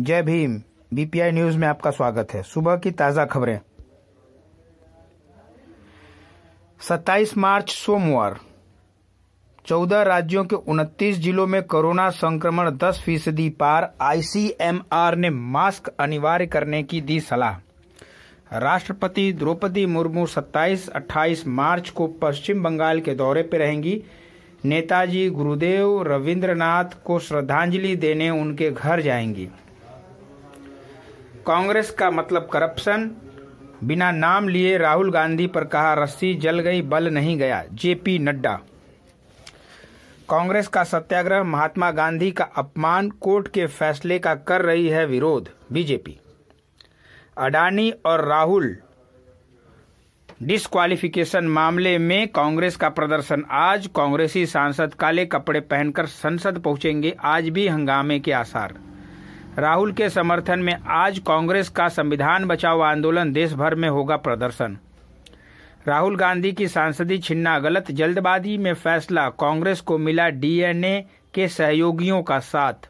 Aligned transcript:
जय 0.00 0.22
Bhim. 0.22 0.62
BPI 0.94 1.30
news 1.30 1.58
में 1.58 1.68
आपका 1.68 1.90
स्वागत 1.90 2.28
है। 2.34 2.42
सुबह 2.42 2.76
की 2.76 2.90
ताज़ा 2.90 3.24
खबरें। 3.24 3.60
27 6.80 7.38
मार्च, 7.38 7.70
सोमवार। 7.70 8.38
14 9.66 10.02
राज्यों 10.02 10.44
के 10.44 10.56
29 10.56 11.16
जिलों 11.16 11.46
में 11.46 11.62
कोरोना 11.62 12.10
संक्रमण 12.10 12.70
10 12.70 13.02
फ़ीसदी 13.06 13.50
पार 13.50 13.94
आईसीएमआर 14.00 15.16
ने 15.16 15.30
मास्क 15.30 15.88
अनिवार्य 16.00 16.46
करने 16.46 16.82
की 16.82 17.00
दी 17.00 17.20
सलाह। 17.20 17.58
राष्ट्रपति 18.58 19.32
द्रौपदी 19.32 19.86
मुर्मू 19.86 20.26
27-28 20.26 21.46
मार्च 21.46 21.90
को 21.90 22.06
पश्चिम 22.06 22.62
बंगाल 22.62 23.00
के 23.00 23.14
दौरे 23.14 23.42
पर 23.42 23.58
रहेंगी। 23.58 24.02
नेताजी 24.64 25.30
गुरुदेव 25.30 26.02
रविंद्रनाथ 26.02 27.02
को 27.04 27.18
श्रद्धांजलि 27.18 27.96
देने 27.96 28.30
उनके 28.30 28.70
घर 28.70 29.00
जाएँगी। 29.00 29.48
कांग्रेस 31.50 31.90
का 31.90 32.10
मतलब 32.10 32.48
करप्शन। 32.52 33.10
बिना 33.84 34.10
नाम 34.10 34.48
लिए 34.48 34.76
राहुल 34.78 35.10
गांधी 35.10 35.46
पर 35.46 35.64
कहा, 35.64 35.94
रस्सी 35.94 36.34
जल 36.34 36.58
गई, 36.58 36.82
बल 36.82 37.08
नहीं 37.08 37.36
गया, 37.38 37.62
जेपी 37.72 38.18
नड्डा। 38.18 38.52
कांग्रेस 40.28 40.68
का 40.68 40.84
सत्याग्रह, 40.84 41.42
महात्मा 41.42 41.90
गांधी 41.90 42.30
का 42.30 42.44
अपमान, 42.44 43.08
कोर्ट 43.10 43.48
के 43.48 43.66
फैसले 43.66 44.18
का 44.18 44.34
कर 44.34 44.62
रही 44.62 44.88
है 44.88 45.04
विरोध, 45.06 45.48
बीजेपी। 45.72 46.16
अडानी 47.38 47.90
और 47.90 48.24
राहुल, 48.24 48.76
डिस्क्वालिफिकेशन 50.42 51.44
मामले 51.44 51.96
में 51.98 52.28
कांग्रेस 52.28 52.76
का 52.76 52.88
प्रदर्शन। 52.88 53.44
आज 53.50 53.88
कांग्रेसी 53.96 54.46
सांसद 54.46 54.94
काले 54.94 55.26
कपड़े 55.26 55.60
पहनकर 55.60 56.06
संसद 56.06 56.58
पहुँचेंगे, 56.58 57.16
आज 57.20 57.48
भी 57.48 57.66
हंगामे 57.68 58.18
के 58.20 58.32
आसार। 58.32 58.74
राहुल 59.60 59.92
के 59.92 60.08
समर्थन 60.10 60.58
में 60.58 60.76
आज 60.88 61.18
कांग्रेस 61.18 61.68
का 61.68 61.88
संविधान 61.88 62.44
बचाओ 62.44 62.80
आंदोलन 62.80 63.32
देश 63.32 63.52
भर 63.52 63.74
में 63.74 63.88
होगा 63.88 64.16
प्रदर्शन। 64.16 64.76
राहुल 65.88 66.16
गांधी 66.16 66.52
की 66.52 66.68
सांसदी 66.68 67.18
छिन्ना 67.18 67.58
गलत 67.58 67.90
जल्दबाजी 67.90 68.56
में 68.58 68.72
फैसला, 68.74 69.28
कांग्रेस 69.30 69.80
को 69.80 69.98
मिला 69.98 70.28
डीएनए 70.28 71.04
के 71.34 71.48
सहयोगियों 71.48 72.22
का 72.22 72.38
साथ। 72.38 72.88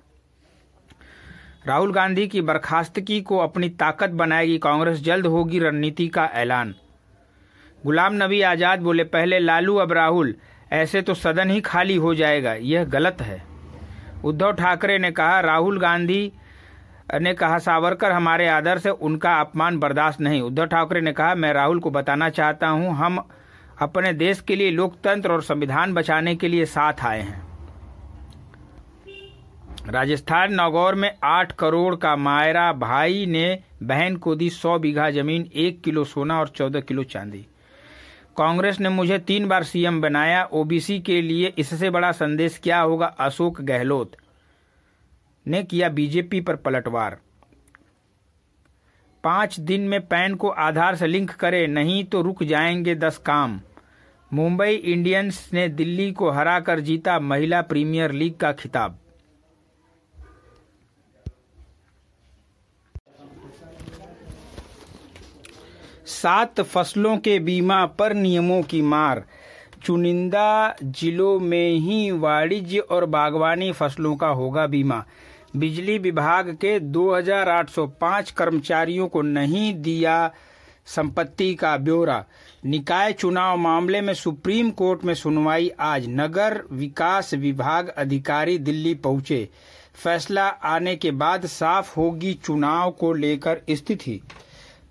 राहुल 1.66 1.92
गांधी 1.92 2.26
की 2.28 2.40
बर्खास्तगी 2.40 3.20
को 3.20 3.38
अपनी 3.38 3.68
ताकत 3.68 4.10
बनाएगी 4.10 4.58
कांग्रेस, 4.58 5.02
जल्द 5.02 5.26
होगी 5.26 5.58
रणनीति 5.58 6.08
का 6.08 6.24
ऐलान। 6.24 6.74
गुलाम 7.84 8.22
नबी 8.22 8.40
आज़ाद 8.42 8.80
बोले, 8.80 9.04
पहले 9.04 9.38
लालू, 9.38 9.76
अब 9.76 9.92
राहुल। 9.92 10.34
ऐसे 10.72 11.02
तो 11.02 11.14
सदन 11.14 11.50
ही 11.50 11.60
खाली 11.60 11.96
हो 11.96 12.14
जाएगा, 12.14 12.54
यह 12.54 12.84
गलत 12.84 13.20
है। 13.20 13.42
उद्धव 14.24 14.52
ठाकरे 14.52 14.98
ने 14.98 15.10
कहा, 15.10 15.40
राहुल 15.40 15.80
गांधी 15.80 16.32
ने 17.14 17.32
कहा, 17.34 17.58
सावरकर, 17.58 18.12
हमारे 18.12 18.46
आदर्श 18.48 18.86
है 18.86 18.92
उनका 18.92 19.34
अपमान 19.40 19.78
बर्दाश्त 19.78 20.20
नहीं। 20.20 20.40
उद्धव 20.42 20.66
ठाकरे 20.66 21.00
ने 21.00 21.12
कहा, 21.12 21.34
मैं 21.34 21.52
राहुल 21.52 21.80
को 21.80 21.90
बताना 21.90 22.28
चाहता 22.30 22.68
हूँ, 22.68 22.94
हम 22.94 23.24
अपने 23.80 24.12
देश 24.12 24.40
के 24.40 24.56
लिए 24.56 24.70
लोकतंत्र 24.70 25.32
और 25.32 25.42
संविधान 25.42 25.94
बचाने 25.94 26.34
के 26.36 26.48
लिए 26.48 26.64
साथ 26.64 27.04
आए 27.04 27.20
हैं। 27.20 27.42
राजस्थान, 29.88 30.52
नागौर 30.52 30.94
में 30.94 31.12
आठ 31.24 31.52
करोड़ 31.52 31.94
का 31.96 32.14
मायरा 32.16 32.72
भाई 32.72 33.24
ने 33.26 33.58
बहन 33.82 34.16
को 34.16 34.34
दी 34.34 34.50
सौ 34.50 34.78
बीघा 34.78 35.10
ज़मीन, 35.10 35.50
एक 35.54 35.80
किलो 35.82 36.04
सोना 36.04 36.38
और 36.40 36.48
चौदह 36.48 36.80
किलो 36.80 37.02
चांदी। 37.04 37.46
कांग्रेस 38.36 38.80
ने 38.80 38.88
मुझे 38.88 39.18
तीन 39.18 39.48
बार 39.48 39.64
सीएम 39.64 40.00
बनाया, 40.00 40.44
ओबीसी 40.44 40.98
के 41.00 41.20
लिए 41.22 41.52
इससे 41.58 41.90
बड़ा 41.90 42.12
संदेश 42.12 42.60
क्या 42.62 42.80
होगा? 42.80 43.06
अशोक 43.06 43.60
गहलोत 43.60 44.12
ने 45.46 45.62
किया 45.62 45.88
बीजेपी 45.88 46.40
पर 46.40 46.56
पलटवार। 46.56 47.18
पाँच 49.24 49.60
दिन 49.60 49.80
में 49.80 50.06
पैन 50.06 50.34
को 50.34 50.48
आधार 50.48 50.96
से 50.96 51.06
लिंक 51.06 51.30
करें, 51.30 51.68
नहीं 51.68 52.04
तो 52.04 52.22
रुक 52.22 52.42
जाएँगे 52.42 52.94
दस 52.94 53.18
काम। 53.18 53.60
मुंबई 54.32 54.74
इंडियंस 54.74 55.50
ने 55.52 55.68
दिल्ली 55.68 56.12
को 56.12 56.30
हराकर 56.30 56.80
जीता 56.80 57.20
महिला 57.20 57.62
प्रीमियर 57.62 58.12
लीग 58.12 58.36
का 58.36 58.52
खिताब। 58.52 58.98
सात 66.06 66.60
फ़सलों 66.60 67.18
के 67.18 67.38
बीमा 67.38 67.86
पर 67.86 68.14
नियमों 68.14 68.62
की 68.62 68.82
मार। 68.82 69.24
चुनिंदा 69.84 70.76
जिलों 70.82 71.40
में 71.40 71.72
ही 71.72 72.10
वाणिज्य 72.10 72.78
और 72.78 73.04
बागवानी 73.04 73.72
फ़सलों 73.72 74.16
का 74.16 74.28
होगा 74.28 74.66
बीमा। 74.66 75.04
बिजली 75.56 75.98
विभाग 75.98 76.48
के 76.54 76.78
2805 76.80 78.30
कर्मचारियों 78.30 79.08
को 79.08 79.22
नहीं 79.22 79.72
दिया 79.74 80.30
संपत्ति 80.86 81.54
का 81.54 81.76
ब्यौरा। 81.76 82.24
निकाय 82.64 83.12
चुनाव 83.12 83.56
मामले 83.58 84.00
में 84.00 84.14
सुप्रीम 84.14 84.70
कोर्ट 84.70 85.04
में 85.04 85.14
सुनवाई 85.14 85.70
आज 85.80 86.06
नगर 86.08 86.62
विकास 86.72 87.34
विभाग 87.34 87.88
अधिकारी 87.88 88.58
दिल्ली 88.58 88.94
पहुँचे। 88.94 89.48
फैसला 89.94 90.46
आने 90.46 90.96
के 90.96 91.10
बाद 91.10 91.46
साफ़ 91.46 91.94
होगी 91.96 92.32
चुनाव 92.34 92.90
को 92.90 93.12
लेकर 93.12 93.60
स्थिति। 93.70 94.20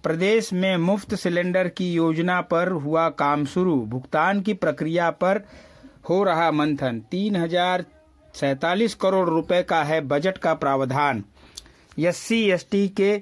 प्रदेश 0.03 0.53
में 0.53 0.77
मुफ़्त 0.77 1.15
सिलेंडर 1.15 1.67
की 1.67 1.91
योजना 1.93 2.41
पर 2.41 2.67
हुआ 2.67 3.09
काम 3.09 3.45
शुरू। 3.45 3.75
भुगतान 3.85 4.41
की 4.41 4.53
प्रक्रिया 4.53 5.09
पर 5.11 5.43
हो 6.09 6.23
रहा 6.23 6.51
मंथन। 6.51 7.01
तीन 7.11 7.35
हज़ार 7.35 7.85
सैतालीस 8.35 8.95
करोड़ 8.95 9.27
रुपए 9.29 9.61
का 9.63 9.83
है 9.83 9.99
बजट 10.01 10.37
का 10.37 10.53
प्रावधान। 10.53 11.23
एस 11.99 12.17
सी 12.17 12.87
के 12.89 13.17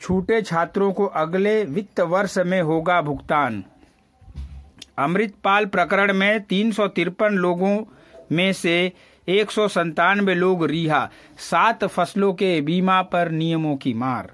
छूटे 0.00 0.40
छात्रों 0.42 0.92
को 0.92 1.06
अगले 1.16 1.62
वित्त 1.64 2.00
वर्ष 2.00 2.38
में 2.38 2.60
होगा 2.62 3.00
भुगतान। 3.02 3.62
अमृतपाल 4.98 5.66
प्रकरण 5.66 6.12
में 6.12 6.42
तीन 6.44 6.72
सौ 6.72 6.86
तिरपन 6.88 7.34
लोगों 7.36 7.76
में 8.32 8.52
से 8.52 8.92
एक 9.28 9.50
सौ 9.50 9.66
संतानवे 9.68 10.34
लोग 10.34 10.64
रिहा, 10.64 11.08
सात 11.40 11.84
फ़सलों 11.84 12.32
के 12.34 12.60
बीमा 12.60 13.00
पर 13.02 13.30
नियमों 13.30 13.76
की 13.76 13.92
मार। 13.94 14.30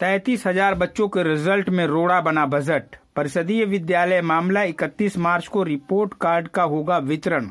तैतीस 0.00 0.46
हज़ार 0.46 0.74
बच्चों 0.74 1.08
के 1.08 1.22
रिज़ल्ट 1.22 1.68
में 1.68 1.86
रोड़ा 1.86 2.20
बना 2.20 2.46
बजट। 2.46 2.96
परिषदीय 3.16 3.64
विद्यालय 3.64 4.22
मामला 4.22 4.62
31 4.62 5.18
मार्च 5.18 5.46
को 5.46 5.62
रिपोर्ट 5.62 6.14
कार्ड 6.14 6.48
का 6.48 6.62
होगा 6.62 6.98
वितरण। 6.98 7.50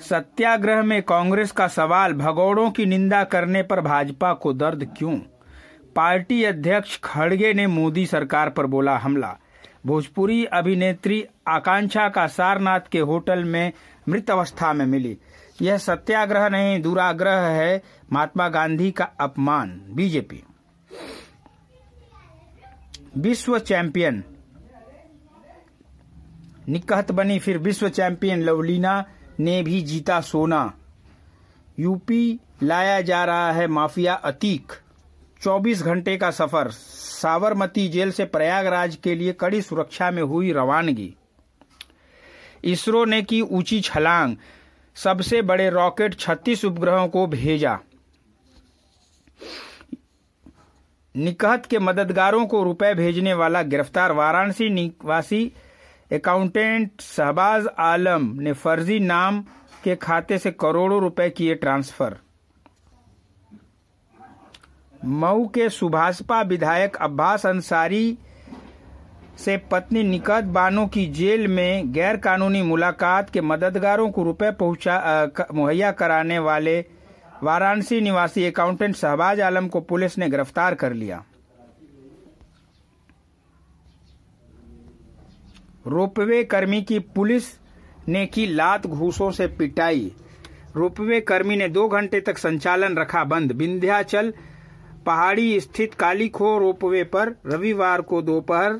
सत्याग्रह 0.00 0.82
में 0.82 1.02
कांग्रेस 1.02 1.52
का 1.52 1.68
सवाल, 1.68 2.12
भगौड़ों 2.12 2.70
की 2.70 2.86
निंदा 2.86 3.24
करने 3.24 3.62
पर 3.62 3.80
भाजपा 3.80 4.32
को 4.32 4.52
दर्द 4.52 4.94
क्यों? 4.98 5.18
पार्टी 5.96 6.44
अध्यक्ष 6.44 7.00
खड़गे 7.04 7.54
ने 7.54 7.66
मोदी 7.66 8.06
सरकार 8.06 8.50
पर 8.50 8.66
बोला 8.66 8.98
हमला। 8.98 9.36
भोजपुरी 9.86 10.44
अभिनेत्री 10.44 11.26
आकांक्षा 11.48 12.08
का 12.08 12.26
सारनाथ 12.26 12.80
के 12.92 12.98
होटल 12.98 13.44
में 13.44 13.72
मृत 14.08 14.30
अवस्था 14.30 14.72
में 14.72 14.86
मिली। 14.86 15.18
यह 15.62 15.76
सत्याग्रह 15.76 16.48
नहीं, 16.48 16.82
दुराग्रह 16.82 17.40
है, 17.40 17.82
महात्मा 18.12 18.48
गांधी 18.48 18.90
का 18.90 19.04
अपमान, 19.04 19.82
बीजेपी। 19.90 20.42
विश्व 23.16 23.58
चैंपियन। 23.58 24.24
निकहत 26.68 27.12
बनी 27.12 27.38
फिर 27.38 27.58
विश्व 27.58 27.88
चैंपियन 27.88 28.42
लवलीना 28.42 29.04
ने 29.40 29.62
भी 29.62 29.82
जीता 29.82 30.20
सोना। 30.20 30.72
यूपी 31.78 32.40
लाया 32.62 33.00
जा 33.00 33.24
रहा 33.24 33.52
है 33.52 33.66
माफिया 33.66 34.14
अतीक। 34.14 34.72
24 35.42 35.82
घंटे 35.82 36.16
का 36.16 36.30
सफ़र। 36.30 36.70
साबरमती 36.70 37.88
जेल 37.88 38.10
से 38.10 38.24
प्रयागराज 38.24 38.96
के 38.96 39.14
लिए 39.14 39.32
कड़ी 39.32 39.62
सुरक्षा 39.62 40.10
में 40.10 40.22
हुई 40.22 40.52
रवानगी। 40.52 41.14
इसरो 42.64 43.04
ने 43.04 43.22
की 43.22 43.40
ऊँची 43.40 43.80
छलांग। 43.80 44.36
सबसे 44.94 45.42
बड़े 45.42 45.70
रॉकेट 45.70 46.14
36 46.14 46.64
उपग्रहों 46.64 47.08
को 47.08 47.26
भेजा। 47.26 47.78
निकहत 51.16 51.66
के 51.66 51.78
मददगारों 51.78 52.46
को 52.46 52.62
रुपए 52.62 52.92
भेजने 52.94 53.34
वाला 53.34 53.62
गिरफ़्तार 53.62 54.12
वाराणसी 54.12 54.68
निवासी 54.70 55.44
अकाउंटेंट 56.10 57.00
शहबाज 57.00 57.66
आलम 57.78 58.28
ने 58.40 58.52
फर्जी 58.54 58.98
नाम 59.00 59.40
के 59.84 59.94
खाते 59.96 60.38
से 60.38 60.50
करोड़ों 60.50 61.00
रुपए 61.00 61.28
किए 61.30 61.54
ट्रांसफ़र। 61.54 62.16
मऊ 65.04 65.46
के 65.46 65.68
सुभाषपा 65.68 66.40
विधायक 66.42 66.96
अब्बास 66.96 67.46
अंसारी 67.46 68.18
से 69.38 69.56
पत्नी 69.70 70.02
निकत 70.02 70.44
बानो 70.50 70.86
की 70.86 71.06
जेल 71.12 71.46
में 71.48 71.92
गैर 71.92 72.16
कानूनी 72.16 72.62
मुलाकात 72.62 73.30
के 73.30 73.40
मददगारों 73.40 74.10
को 74.10 74.22
रुपए 74.22 74.50
पहुँचा 74.60 75.30
मुहैया 75.54 75.90
कराने 75.92 76.38
वाले 76.38 76.80
वाराणसी 77.42 78.00
निवासी 78.00 78.44
अकाउंटेंट 78.46 78.94
शहबाज 78.96 79.40
आलम 79.40 79.68
को 79.68 79.80
पुलिस 79.80 80.18
ने 80.18 80.28
गिरफ़्तार 80.28 80.74
कर 80.74 80.92
लिया। 80.92 81.24
रोपवे 85.86 86.42
कर्मी 86.44 86.82
की 86.82 86.98
पुलिस 86.98 87.44
ने 88.08 88.24
की 88.26 88.46
लात 88.46 88.86
घूसों 88.86 89.30
से 89.30 89.46
पिटाई। 89.48 90.12
रोपवे 90.76 91.20
कर्मी 91.20 91.56
ने 91.56 91.68
दो 91.68 91.86
घंटे 91.88 92.20
तक 92.20 92.38
संचालन 92.38 92.96
रखा 92.96 93.24
बंद। 93.24 93.52
विंध्याचल 93.52 94.32
पहाड़ी 95.06 95.60
स्थित 95.60 95.94
कालीखो 95.94 96.58
रोपवे 96.58 97.04
पर 97.04 97.34
रविवार 97.46 98.00
को 98.00 98.22
दोपहर 98.22 98.78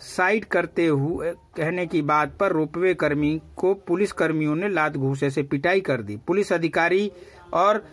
साइड 0.00 0.44
करते 0.44 0.86
हुए 0.86 1.30
कहने 1.56 1.86
की 1.86 2.02
बात 2.02 2.36
पर 2.40 2.52
रोपवे 2.52 2.94
कर्मी 2.94 3.40
को 3.56 3.72
पुलिस 3.86 4.12
कर्मियों 4.12 4.56
ने 4.56 4.68
लात 4.68 4.96
घूसे 4.96 5.30
से 5.30 5.42
पिटाई 5.42 5.80
कर 5.80 6.02
दी। 6.02 6.16
पुलिस 6.16 6.52
अधिकारी 6.52 7.10
और 7.52 7.84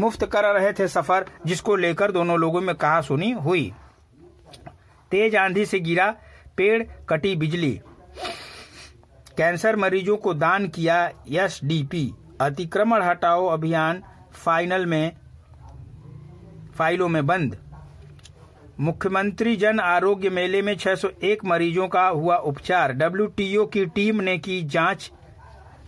मुफ़्त 0.00 0.24
कर 0.24 0.44
रहे 0.54 0.72
थे 0.72 0.88
सफ़र, 0.88 1.26
जिसको 1.46 1.76
लेकर 1.76 2.12
दोनों 2.12 2.38
लोगों 2.38 2.60
में 2.60 2.74
कहा 2.74 3.00
सुनी 3.00 3.30
हुई। 3.30 3.72
तेज 5.10 5.36
आंधी 5.36 5.66
से 5.66 5.80
गिरा 5.80 6.14
पेड़, 6.56 6.82
कटी 7.08 7.36
बिजली। 7.36 7.80
कैंसर 9.36 9.76
मरीजों 9.76 10.16
को 10.16 10.34
दान 10.34 10.68
किया 10.68 11.12
एसडीपी। 11.28 12.12
अतिक्रमण 12.40 13.02
हटाओ 13.02 13.46
अभियान 13.46 14.02
फाइनल 14.32 14.86
में, 14.86 15.12
फाइलों 16.74 17.08
में 17.08 17.26
बंद। 17.26 17.56
मुख्यमंत्री 18.80 19.56
जन 19.56 19.80
आरोग्य 19.80 20.30
मेले 20.30 20.62
में 20.62 20.76
601 20.76 21.44
मरीजों 21.44 21.88
का 21.88 22.06
हुआ 22.06 22.36
उपचार। 22.36 22.92
डब्ल्यूटीओ 22.92 23.66
की 23.66 23.86
टीम 23.86 24.20
ने 24.20 24.38
की 24.38 24.62
जाँच 24.62 25.10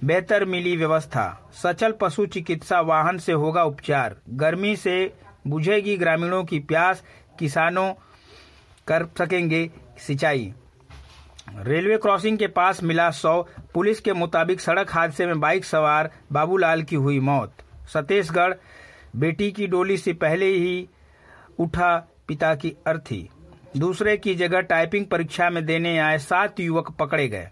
बेहतर 0.05 0.45
मिली 0.45 0.77
व्यवस्था। 0.77 1.51
सचल 1.53 1.93
पशु 1.93 2.27
चिकित्सा 2.27 2.81
वाहन 2.81 3.19
से 3.19 3.33
होगा 3.33 3.65
उपचार। 3.65 4.17
गर्मी 4.31 4.77
से 4.77 5.15
बुझेगी 5.47 5.97
ग्रामीणों 5.97 6.45
की 6.45 6.59
प्यास, 6.59 7.03
किसानों 7.39 7.93
कर 8.87 9.07
सकेंगे 9.19 9.71
सिंचाई। 9.99 10.53
रेलवे 11.59 11.97
क्रॉसिंग 11.99 12.39
के 12.39 12.47
पास 12.47 12.83
मिला 12.83 13.11
सौ। 13.11 13.43
पुलिस 13.75 14.01
के 14.01 14.13
मुताबिक 14.13 14.61
सड़क 14.61 14.91
हादसे 14.91 15.27
में 15.27 15.41
बाइक 15.41 15.65
सवार 15.65 16.11
बाबूलाल 16.33 16.83
की 16.83 16.97
हुई 16.97 17.21
मौत। 17.21 17.53
छत्तीसगढ़ 17.93 18.55
बेटी 19.17 19.53
की 19.53 19.67
डोली 19.67 19.97
से 19.97 20.13
पहले 20.13 20.47
ही 20.47 20.89
उठा 21.59 21.97
पिता 22.29 22.55
की 22.55 22.77
अर्थी। 22.87 23.29
दूसरे 23.77 24.17
की 24.17 24.35
जगह 24.35 24.61
टाइपिंग 24.61 25.07
परीक्षा 25.07 25.51
में 25.51 25.67
देने 25.67 25.99
आए 25.99 26.19
सात 26.19 26.61
युवक 26.61 26.91
पकड़े 26.91 27.29
गए। 27.29 27.49